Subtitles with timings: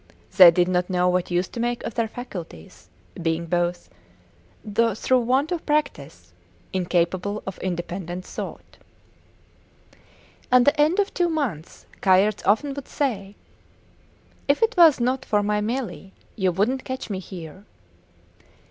[0.35, 2.89] They did not know what use to make of their faculties,
[3.21, 3.87] being both,
[4.95, 6.33] through want of practice,
[6.73, 8.77] incapable of independent thought.
[10.51, 13.35] At the end of two months Kayerts often would say,
[14.47, 17.65] If it was not for my Melie, you wouldnt catch me here.